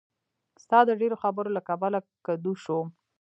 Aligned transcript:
ستا 0.63 0.79
د 0.85 0.91
ډېرو 1.01 1.15
خبرو 1.23 1.49
له 1.57 1.61
کبله 1.69 1.99
کدو 2.25 2.51
شوم. 2.63 2.87